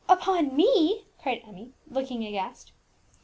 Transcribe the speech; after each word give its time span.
"Upon 0.09 0.55
me!" 0.55 1.05
cried 1.21 1.43
Emmie, 1.45 1.73
looking 1.87 2.25
aghast. 2.25 2.71